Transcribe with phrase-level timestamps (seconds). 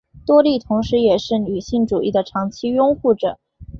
[0.25, 3.37] 多莉同时也是女性主义的长期拥护者。